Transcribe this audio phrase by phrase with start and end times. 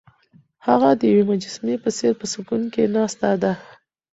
[0.67, 3.53] هغه د یوې مجسمې په څېر په سکون کې ناسته ده.